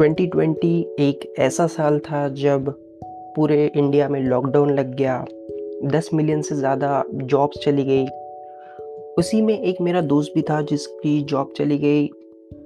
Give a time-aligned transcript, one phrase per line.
[0.00, 0.64] 2020
[0.98, 2.68] एक ऐसा साल था जब
[3.36, 5.24] पूरे इंडिया में लॉकडाउन लग गया।
[5.84, 8.06] 10 मिलियन से ज़्यादा जॉब्स चली गई।
[9.18, 12.06] उसी में एक मेरा दोस्त भी था जिसकी जॉब चली गई।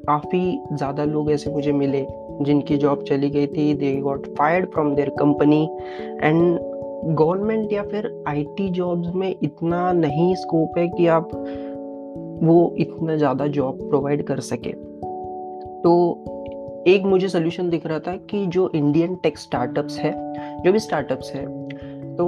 [0.06, 2.06] काफ़ी ज़्यादा लोग ऐसे मुझे मिले
[2.42, 5.62] जिनकी जॉब चली गई थी। They got fired from their company
[6.22, 6.58] and
[7.14, 11.30] government या फिर आईटी जॉब्स में इतना नहीं स्कोप है कि आप
[12.42, 14.72] वो इतना ज़्यादा जॉब प्रोवाइड कर सके।
[15.82, 16.30] तो
[16.86, 20.12] एक मुझे सोल्यूशन दिख रहा था कि जो इंडियन टेक स्टार्टअप्स है,
[20.64, 21.44] जो भी स्टार्टअप्स है
[22.16, 22.26] तो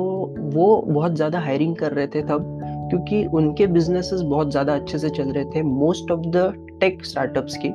[0.55, 2.59] वो बहुत ज़्यादा हायरिंग कर रहे थे तब,
[2.91, 7.56] क्योंकि उनके बिजनेसेस बहुत ज़्यादा अच्छे से चल रहे थे most of the tech startups
[7.56, 7.70] की,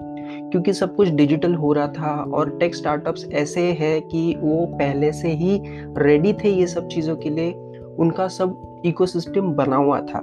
[0.51, 5.11] क्योंकि सब कुछ डिजिटल हो रहा था और टेक स्टार्टअप्स ऐसे है कि वो पहले
[5.13, 5.59] से ही
[5.97, 7.51] रेडी थे ये सब चीज़ों के लिए,
[7.99, 10.19] उनका सब इकोसिस्टम बना हुआ था।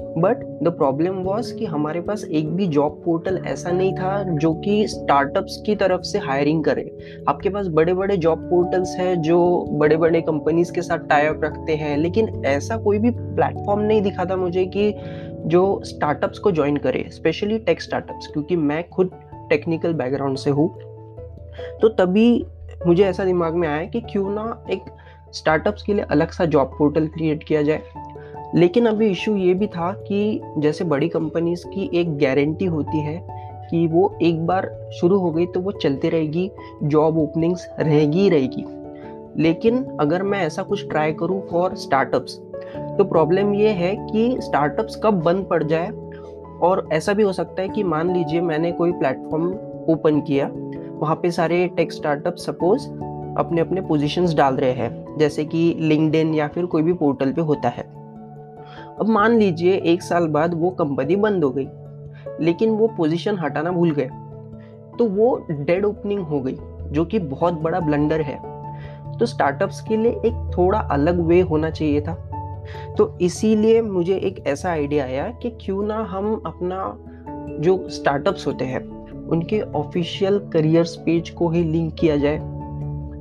[0.00, 4.54] बट द प्रॉब्लम वॉज़ कि हमारे पास एक भी जॉब पोर्टल ऐसा नहीं था जो
[4.54, 9.66] कि स्टार्टअप्स की तरफ़ से हायरिंग करे। आपके पास बड़े बड़े जॉब पोर्टल्स हैं जो
[9.70, 14.24] बड़े बड़े कंपनीज़ के साथ टाइप रखते हैं, लेकिन ऐसा कोई भी प्लेटफॉर्म नहीं दिखा
[14.24, 14.94] था मुझे कि
[15.46, 19.10] जो स्टार्टअप्स को ज्वाइन करे स्पेशली टेक स्टार्टअप्स क्योंकि मैं खुद
[19.50, 20.68] टेक्निकल बैकग्राउंड से हूँ।
[21.80, 22.46] तो तभी
[22.86, 24.80] मुझे ऐसा दिमाग में आया कि क्यों ना एक
[25.32, 27.82] स्टार्टअप्स के लिए अलग सा जॉब पोर्टल क्रिएट किया जाए।
[28.54, 33.26] लेकिन अभी इशू ये भी था कि जैसे बड़ी कंपनीज़ की एक गारंटी होती है
[33.70, 36.50] कि वो एक बार शुरू हो गई तो वो चलती रहेगी
[36.82, 38.64] जॉब ओपनिंग्स रहेगी ही रहेगी।
[39.42, 42.38] लेकिन अगर मैं ऐसा कुछ ट्राई करूँ फॉर स्टार्टअप्स
[42.98, 45.90] तो प्रॉब्लम ये है कि स्टार्टअप्स कब बंद पड़ जाए?
[46.62, 49.48] और ऐसा भी हो सकता है कि मान लीजिए मैंने कोई प्लेटफॉर्म
[49.92, 50.50] ओपन किया,
[50.92, 52.88] वहाँ पे सारे टेक स्टार्टअप सपोज़
[53.38, 57.40] अपने अपने पोजीशंस डाल रहे हैं, जैसे कि लिंकड या फिर कोई भी पोर्टल पे
[57.40, 58.01] होता है।
[59.00, 61.68] अब मान लीजिए एक साल बाद वो कंपनी बंद हो गई,
[62.40, 64.10] लेकिन वो पोजीशन हटाना भूल गए।
[64.98, 66.56] तो वो डेड ओपनिंग हो गई,
[66.90, 68.36] जो कि बहुत बड़ा ब्लंडर है।
[69.18, 72.14] तो स्टार्टअप्स के लिए एक थोड़ा अलग वे होना चाहिए था।
[72.98, 76.98] तो इसीलिए मुझे एक ऐसा आइडिया आया कि क्यों ना हम अपना
[77.60, 78.80] जो स्टार्टअप्स होते हैं,
[79.28, 82.36] उनके ऑफिशियल करियर्स पेज को ही लिंक किया जाए।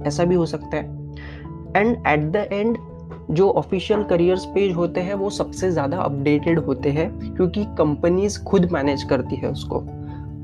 [0.07, 0.83] ऐसा भी हो सकता है।
[1.77, 2.77] एंड एट द एंड
[3.31, 8.69] जो ऑफिशियल करियर्स पेज होते हैं, वो सबसे ज़्यादा अपडेटेड होते हैं, क्योंकि कंपनीज़ खुद
[8.71, 9.83] मैनेज करती है उसको।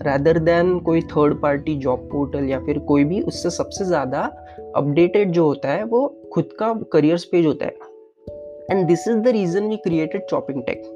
[0.03, 4.21] रैदर देन कोई थर्ड पार्टी जॉब पोर्टल या फिर कोई भी, उससे सबसे ज़्यादा
[4.75, 7.75] अपडेटेड जो होता है, वो खुद का करियर्स पेज होता है।
[8.71, 10.93] And this is the reason we created chopping tech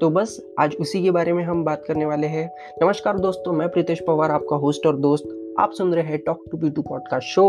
[0.00, 2.48] तो बस, आज उसी के बारे में हम बात करने वाले हैं।
[2.82, 6.58] नमस्कार दोस्तों, मैं प्रीतेश पवार, आपका होस्ट और दोस्त। आप सुन रहे हैं talk to
[6.58, 7.44] P two podcast show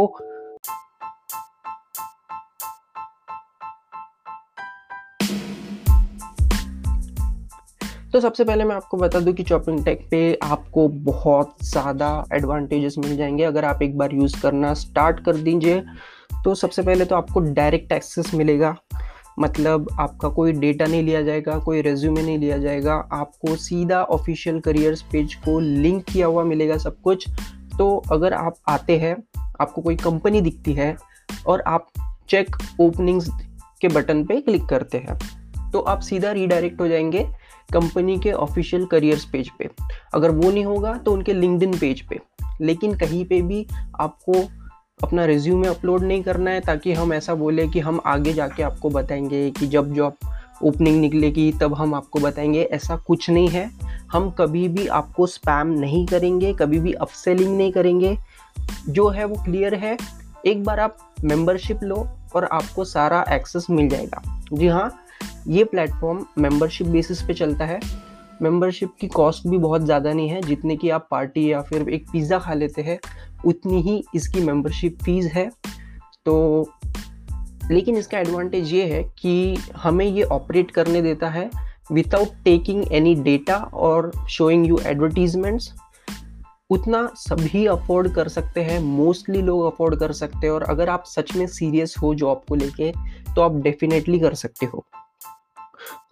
[8.13, 12.95] तो सबसे पहले मैं आपको बता दूँ कि चॉपिंग टेक पे आपको बहुत ज़्यादा एडवांटेजेस
[12.97, 15.83] मिल जाएँगे। अगर आप एक बार यूज़ करना स्टार्ट कर दीजिए
[16.43, 18.75] तो सबसे पहले तो आपको डायरेक्ट एक्सेस मिलेगा।
[19.39, 24.59] मतलब आपका कोई डेटा नहीं लिया जाएगा, कोई रेज्यूमे नहीं लिया जाएगा। आपको सीधा ऑफिशियल
[24.59, 27.27] करियर्स पेज को लिंक किया हुआ मिलेगा सब कुछ।
[27.77, 29.15] तो अगर आप आते हैं,
[29.61, 30.95] आपको कोई कंपनी दिखती है
[31.47, 31.87] और आप
[32.29, 33.29] चेक ओपनिंग्स
[33.81, 35.17] के बटन पे क्लिक करते हैं
[35.71, 37.27] तो आप सीधा रीडायरेक्ट हो जाएँगे।
[37.73, 39.69] कंपनी के ऑफिशियल करियर्स पेज पे।
[40.13, 42.19] अगर वो नहीं होगा तो उनके लिंकड पेज पे।
[42.61, 43.67] लेकिन कहीं पे भी
[44.01, 44.33] आपको
[45.03, 48.89] अपना रिज्यूमे अपलोड नहीं करना है, ताकि हम ऐसा बोले कि हम आगे जाके आपको
[48.89, 50.13] बताएँगे कि जब जॉब
[50.63, 53.71] ओपनिंग निकलेगी, तब हम आपको बताएँगे। ऐसा कुछ नहीं है।
[54.11, 58.17] हम कभी भी आपको स्पैम नहीं करेंगे, कभी भी अपसेलिंग नहीं करेंगे।
[58.89, 59.97] जो है वो क्लियर है।
[60.45, 65.00] एक बार आप मेंबरशिप लो और आपको सारा एक्सेस मिल जाएगा। जी हाँ
[65.47, 67.79] ये प्लेटफॉर्म मेंबरशिप बेसिस पे चलता है।
[68.41, 72.05] मेंबरशिप की कॉस्ट भी बहुत ज़्यादा नहीं है, जितने की आप पार्टी या फिर एक
[72.11, 72.99] पिज़्ज़ा खा लेते हैं,
[73.45, 75.49] उतनी ही इसकी मेंबरशिप फ़ीस है।
[76.25, 76.71] तो
[77.71, 81.49] लेकिन इसका एडवांटेज ये है कि हमें ये ऑपरेट करने देता है
[81.91, 85.73] विदाउट टेकिंग एनी डेटा और शोइंग यू एडवर्टीजमेंट्स
[86.69, 91.03] उतना सभी अफोर्ड कर सकते हैं मोस्टली लोग अफोर्ड कर सकते हैं और अगर आप
[91.05, 92.91] सच में सीरियस हो जॉब को लेके
[93.35, 94.85] तो आप डेफिनेटली कर सकते हो।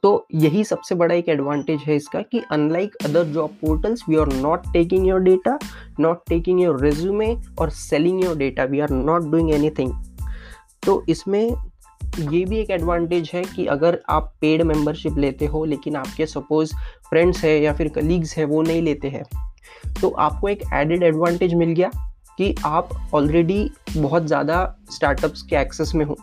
[0.04, 4.34] तो यही सबसे बड़ा एक एडवांटेज है इसका कि unlike other job portals we are
[4.34, 5.58] not taking your data
[6.00, 9.92] not taking your resume और selling your data we are not doing anything
[10.86, 11.54] तो इसमें
[12.20, 16.74] ये भी एक एडवांटेज है कि अगर आप पेड मेंबरशिप लेते हो, लेकिन आपके सपोज़
[17.10, 19.24] फ्रेंड्स है या फिर कलीग्स है, वो नहीं लेते हैं
[20.02, 21.92] तो आपको एक एडेड एडवांटेज मिल गया
[22.38, 26.18] कि आप ऑलरेडी बहुत ज़्यादा स्टार्टअप्स के एक्सेस में हो।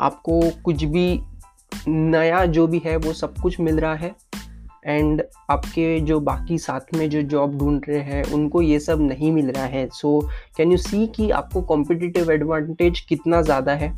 [0.00, 1.20] आपको कुछ भी
[1.88, 4.14] नया जो भी है, वो सब कुछ मिल रहा है।
[4.86, 9.32] एंड आपके जो बाकी साथ में जो जॉब ढूंढ रहे हैं, उनको ये सब नहीं
[9.32, 10.20] मिल रहा है। सो
[10.56, 13.92] कैन यू सी कि आपको कॉम्पिटिटिव एडवांटेज कितना ज़्यादा है?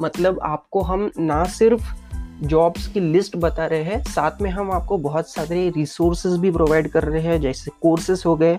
[0.00, 1.94] मतलब आपको हम ना सिर्फ़
[2.42, 6.88] जॉब्स की लिस्ट बता रहे हैं, साथ में हम आपको बहुत सारे रिसोर्सेज भी प्रोवाइड
[6.88, 8.58] कर रहे हैं, जैसे कोर्सेज हो गए,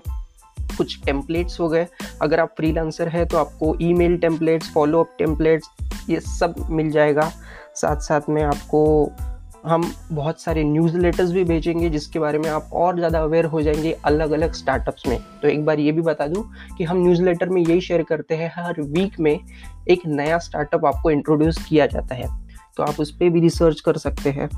[0.76, 1.86] कुछ टेम्पलेट्स हो गए।
[2.22, 5.68] अगर आप फ्रीलांसर हैं तो आपको email templates follow up templates
[6.10, 7.30] ये सब मिल जाएगा।
[7.76, 9.12] साथ साथ में आपको
[9.66, 13.62] हम बहुत सारे न्यूज़ लेटर्स भी भेजेंगे, जिसके बारे में आप और ज़्यादा अवेयर हो
[13.62, 16.44] जाएँगे अलग अलग स्टार्टअप्स में। तो एक बार ये भी बता दूँ
[16.78, 19.40] कि हम न्यूज़ लेटर में यही शेयर करते हैं, हर वीक में
[19.88, 22.28] एक नया स्टार्टअप आपको इंट्रोड्यूस किया जाता है।
[22.76, 24.48] तो आप उस पर भी रिसर्च कर सकते हैं।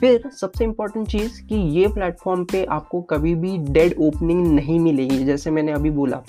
[0.00, 5.24] फिर सबसे इंपॉर्टेंट चीज़ कि ये प्लेटफॉर्म पे आपको कभी भी डेड ओपनिंग नहीं मिलेगी,
[5.24, 6.22] जैसे मैंने अभी बोला।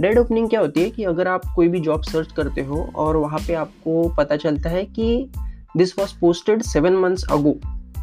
[0.00, 3.16] डेड ओपनिंग क्या होती है कि अगर आप कोई भी जॉब सर्च करते हो और
[3.16, 5.30] वहाँ पे आपको पता चलता है कि
[5.76, 7.56] this was posted seven months ago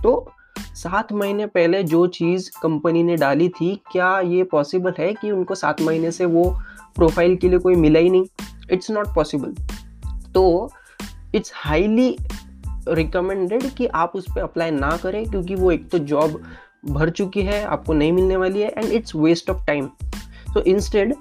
[0.04, 5.32] तो सात महीने पहले जो चीज़ कंपनी ने डाली थी, क्या ये पॉसिबल है कि
[5.32, 6.44] उनको सात महीने से वो
[6.96, 8.26] प्रोफ़ाइल के लिए कोई मिला ही नहीं?
[8.72, 9.54] इट्स नॉट पॉसिबल
[10.34, 10.72] तो
[11.36, 12.18] इट्स हाईली
[12.90, 16.42] रिकमेंडेड कि आप उस पर अप्लाई ना करें, क्योंकि वो एक तो जॉब
[16.86, 19.90] भर चुकी है, आपको नहीं मिलने वाली है and it's waste of time
[20.54, 21.16] तो इंस्टेड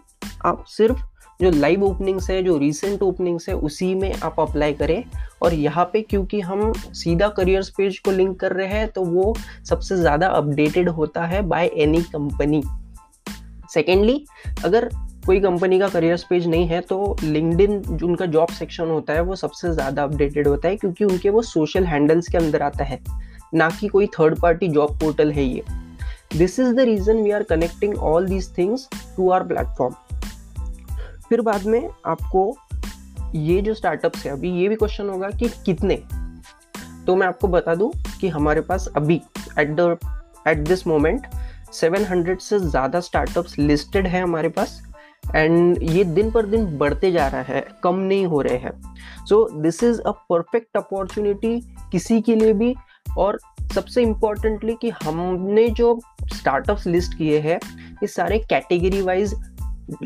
[0.44, 1.02] आप सिर्फ़
[1.40, 5.04] जो लाइव ओपनिंग्स है, जो रिसेंट ओपनिंग्स है, उसी में आप अप्लाई करें।
[5.42, 9.34] और यहाँ पे क्योंकि हम सीधा करियर्स पेज को लिंक कर रहे हैं तो वो
[9.68, 12.62] सबसे ज़्यादा अपडेटेड होता है बाय एनी कंपनी
[13.70, 14.24] सेकेंडली
[14.64, 14.88] अगर
[15.26, 19.20] कोई कंपनी का करियर्स पेज नहीं है तो लिंकडिन जो उनका जॉब सेक्शन होता है,
[19.20, 23.00] वो सबसे ज़्यादा अपडेटेड होता है, क्योंकि उनके वो सोशल हैंडल्स के अंदर आता है।
[23.54, 25.62] ना कि कोई थर्ड पार्टी जॉब पोर्टल है ये।
[26.36, 29.94] This is the reason we are connecting all these things to our platform
[31.28, 32.56] फिर बाद में आपको
[33.34, 35.96] ये जो स्टार्टअप्स है, अभी ये भी क्वेश्चन होगा कि कितने?
[37.06, 39.20] तो मैं आपको बता दूँ कि हमारे पास अभी
[39.58, 39.96] at the
[40.48, 41.26] at this moment
[41.72, 44.80] 700 से ज़्यादा स्टार्टअप्स लिस्टेड है हमारे पास
[45.34, 48.72] एंड ये दिन पर दिन बढ़ते जा रहा है, कम नहीं हो रहे हैं।
[49.26, 51.58] So this is a perfect opportunity
[51.92, 52.74] किसी के लिए भी,
[53.18, 53.38] और
[53.74, 55.98] सबसे इम्पोर्टेंटली कि हमने जो
[56.34, 57.58] स्टार्टअप्स लिस्ट किए हैं,
[58.02, 59.34] ये सारे कैटेगरी वाइज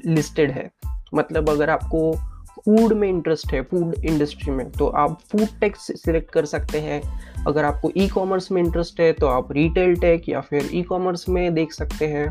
[0.07, 0.71] लिस्टेड है।
[1.15, 2.13] मतलब अगर आपको
[2.59, 7.01] फ़ूड में इंटरेस्ट है फ़ूड इंडस्ट्री में तो आप फ़ूड टेक सिलेक्ट कर सकते हैं।
[7.47, 11.29] अगर आपको ई कॉमर्स में इंटरेस्ट है तो आप रिटेल टेक या फिर ई कॉमर्स
[11.29, 12.27] में देख सकते हैं।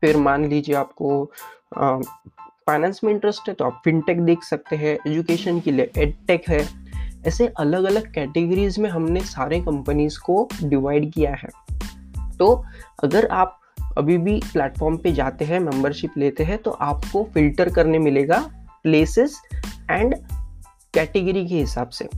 [0.00, 1.24] फिर मान लीजिए आपको
[2.66, 6.66] फाइनेंस में इंटरेस्ट है तो आप फिनटेक देख सकते हैं। एजुकेशन के लिए एडटेक है।
[7.26, 11.48] ऐसे अलग अलग कैटेगरीज में हमने सारे कंपनीज़ को डिवाइड किया है।
[12.38, 12.64] तो
[13.04, 13.60] अगर आप
[13.98, 18.38] अभी भी प्लेटफॉर्म पे जाते हैं मेंबरशिप लेते हैं तो आपको फ़िल्टर करने मिलेगा
[18.82, 19.40] प्लेसेस
[19.90, 20.14] एंड
[20.94, 22.08] कैटेगरी के हिसाब से।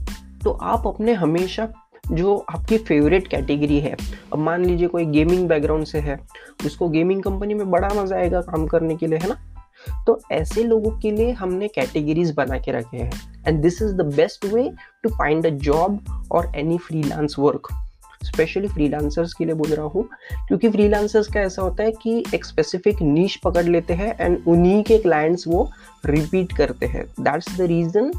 [0.43, 1.67] तो आप अपने हमेशा
[2.11, 3.95] जो आपकी फेवरेट कैटेगरी है,
[4.33, 6.19] अब मान लीजिए कोई गेमिंग बैकग्राउंड से है,
[6.65, 9.37] उसको गेमिंग कंपनी में बड़ा मज़ा आएगा काम करने के लिए, है ना?
[10.05, 14.05] तो ऐसे लोगों के लिए हमने कैटेगरीज बना के रखे हैं। And this is the
[14.15, 14.69] best way
[15.03, 17.67] to find a job और any freelance work
[18.23, 20.03] specially freelancers के लिए बोल रहा हूँ,
[20.47, 24.83] क्योंकि फ्रीलांसर्स का ऐसा होता है कि एक स्पेसिफिक नीच पकड़ लेते हैं एंड उन्हीं
[24.83, 25.69] के क्लाइंट्स वो
[26.05, 28.11] रिपीट करते हैं। दैट्स द रीज़न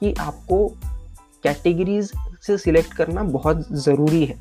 [0.00, 0.66] कि आपको
[1.44, 2.12] कैटेगरीज
[2.46, 4.38] से सिलेक्ट करना बहुत ज़रूरी है।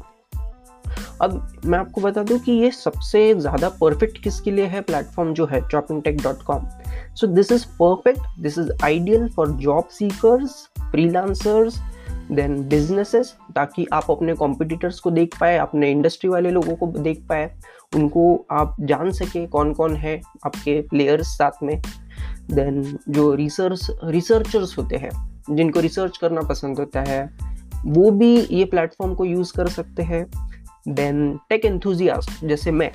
[1.22, 4.82] अब मैं आपको बता दूँ कि ये सबसे ज़्यादा परफेक्ट किसके लिए है?
[4.82, 6.68] प्लेटफॉर्म जो है chopping tech dot com
[7.16, 10.56] so this is perfect this is ideal for job seekers
[10.92, 11.80] freelancers
[12.32, 17.26] then businesses, ताकि आप अपने कॉम्पिटिटर्स को देख पाए, अपने इंडस्ट्री वाले लोगों को देख
[17.30, 17.56] पाए,
[17.96, 21.82] उनको आप जान सके कौन कौन है आपके प्लेयर्स साथ में।
[22.52, 27.38] देन जो रिसर्च रिसर्चर्स होते हैं, जिनको रिसर्च करना पसंद होता है,
[27.86, 30.26] वो भी ये प्लेटफॉर्म को यूज़ कर सकते हैं।
[30.88, 32.92] देन टेक एंथुजियास्ट जैसे मैं।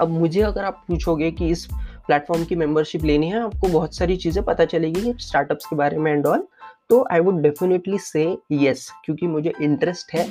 [0.00, 1.66] अब मुझे अगर आप पूछोगे कि इस
[2.06, 6.12] प्लेटफॉर्म की मेंबरशिप लेनी है, आपको बहुत सारी चीज़ें पता चलेगी स्टार्टअप्स के बारे में
[6.12, 6.46] एंड ऑल
[6.90, 10.28] तो I would definitely say yes क्योंकि मुझे इंटरेस्ट है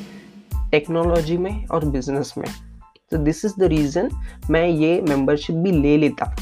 [0.72, 2.48] टेक्नोलॉजी में और बिज़नेस में।
[3.12, 4.10] तो दिस इज़ द रीज़न
[4.52, 6.36] मैं ये मेंबरशिप भी ले लेता।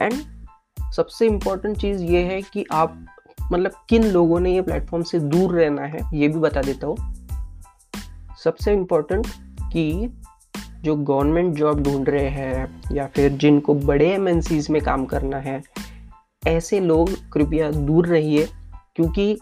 [0.00, 0.12] एंड
[0.92, 3.06] सबसे इम्पोर्टेंट चीज़ ये है कि आप
[3.52, 6.96] मतलब किन लोगों ने ये प्लेटफॉर्म से दूर रहना है, ये भी बता देता हूँ।
[8.44, 9.26] सबसे इम्पोर्टेंट
[9.72, 10.08] कि
[10.82, 14.40] जो गवर्नमेंट जॉब ढूंढ रहे हैं या फिर जिनको बड़े एम
[14.70, 15.62] में काम करना है,
[16.46, 18.48] ऐसे लोग कृपया दूर रहिए।
[18.96, 19.38] क्योंकि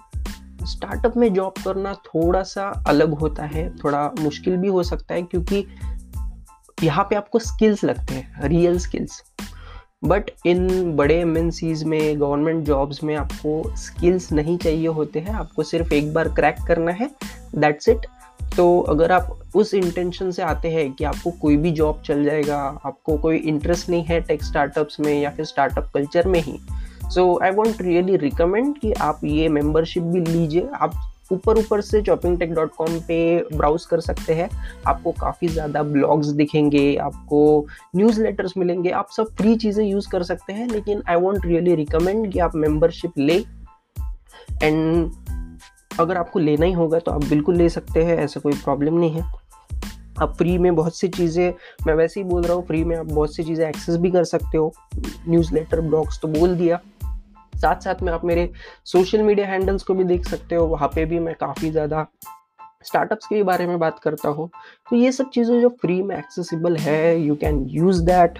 [0.65, 5.23] स्टार्टअप में जॉब करना थोड़ा सा अलग होता है, थोड़ा मुश्किल भी हो सकता है
[5.23, 5.67] क्योंकि
[6.83, 9.23] यहाँ पे आपको स्किल्स लगते हैं रियल स्किल्स
[10.05, 11.51] बट इन बड़े एम
[11.87, 16.57] में गवर्नमेंट जॉब्स में आपको स्किल्स नहीं चाहिए होते हैं, आपको सिर्फ़ एक बार क्रैक
[16.69, 17.11] करना है
[17.55, 18.07] दैट्स इट
[18.57, 22.81] तो अगर आप उस इंटेंशन से आते हैं कि आपको कोई भी जॉब चल जाएगा,
[22.85, 26.61] आपको कोई इंटरेस्ट नहीं है टेक स्टार्टअप्स में या फिर स्टार्टअप कल्चर में ही
[27.11, 30.93] so I want really recommend कि आप ये मेंबरशिप भी लीजिए। आप
[31.33, 34.49] ऊपर ऊपर से चॉपिंग टेक डॉट कॉम पर ब्राउज कर सकते हैं।
[34.87, 40.23] आपको काफ़ी ज़्यादा ब्लॉग्स दिखेंगे, आपको न्यूज़ लेटर्स मिलेंगे। आप सब फ्री चीज़ें यूज़ कर
[40.23, 43.37] सकते हैं, लेकिन आई वॉन्ट रियली रिकमेंड कि आप मेम्बरशिप ले।
[44.63, 45.11] एंड
[46.01, 49.11] अगर आपको लेना ही होगा तो आप बिल्कुल ले सकते हैं, ऐसा कोई प्रॉब्लम नहीं
[49.11, 49.23] है।
[50.19, 51.53] आप फ्री में बहुत सी चीज़ें,
[51.87, 54.25] मैं वैसे ही बोल रहा हूँ फ्री में आप बहुत सी चीज़ें एक्सेस भी कर
[54.25, 54.73] सकते हो।
[55.29, 56.81] न्यूज़ लेटर ब्लॉग्स तो बोल दिया।
[57.61, 58.51] साथ साथ में आप मेरे
[58.87, 62.07] सोशल मीडिया हैंडल्स को भी देख सकते हो, वहाँ पे भी मैं काफ़ी ज़्यादा
[62.85, 64.49] स्टार्टअप्स के बारे में बात करता हूँ।
[64.91, 68.39] तो ये सब चीज़ें जो फ्री में एक्सेसिबल है you can use that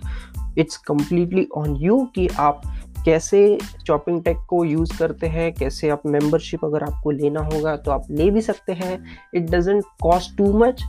[0.59, 2.63] it's completely on you कि आप
[3.05, 7.91] कैसे चॉपिंग टेक को यूज़ करते हैं, कैसे आप मेंबरशिप अगर आपको लेना होगा तो
[7.91, 8.99] आप ले भी सकते हैं।
[9.35, 10.83] It doesn't cost too much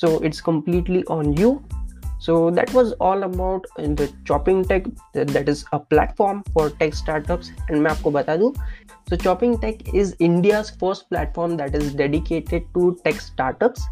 [0.00, 1.54] so it's completely on you.
[2.26, 7.50] So that was all about the chopping tech that is a platform for tech startups
[7.68, 8.52] and मैं आपको बता दूँ
[9.08, 13.90] so chopping tech is india's first platform that is dedicated to tech startups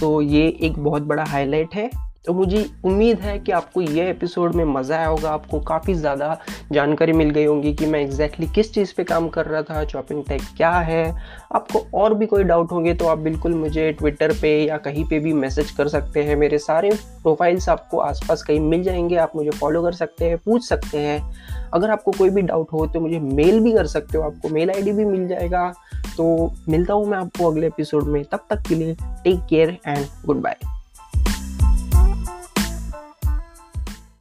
[0.00, 1.90] तो ये एक बहुत बड़ा highlight है
[2.24, 6.38] तो मुझे उम्मीद है कि आपको ये एपिसोड में मज़ा आया होगा, आपको काफ़ी ज़्यादा
[6.72, 9.84] जानकारी मिल गई होगी कि मैं एग्जैक्टली exactly किस चीज़ पे काम कर रहा था
[9.84, 11.14] चॉपिंग टैग क्या है।
[11.54, 15.18] आपको और भी कोई डाउट होंगे तो आप बिल्कुल मुझे ट्विटर पे या कहीं पे
[15.18, 16.90] भी मैसेज कर सकते हैं। मेरे सारे
[17.22, 21.20] प्रोफाइल्स आपको आसपास कहीं मिल जाएँगे, आप मुझे फॉलो कर सकते हैं, पूछ सकते हैं।
[21.74, 24.70] अगर आपको कोई भी डाउट हो तो मुझे मेल भी कर सकते हो, आपको मेल
[24.70, 25.72] आईडी भी मिल जाएगा।
[26.16, 30.06] तो मिलता हूँ मैं आपको अगले एपिसोड में, तब तक के लिए take care and
[30.26, 30.56] good bye